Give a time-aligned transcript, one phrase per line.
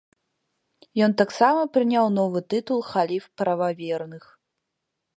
[1.07, 4.23] Ён таксама прыняў новы тытул халіф прававерных.